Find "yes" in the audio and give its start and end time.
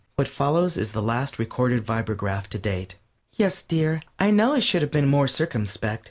3.33-3.61